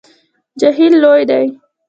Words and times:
جهیل 0.59 0.93
لوی 1.03 1.21
دی 1.29 1.45